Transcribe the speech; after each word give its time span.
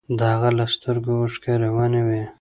د 0.17 0.19
هغه 0.33 0.49
له 0.57 0.65
سترګو 0.73 1.11
اوښکې 1.21 1.53
روانې 1.63 2.01
وې. 2.07 2.23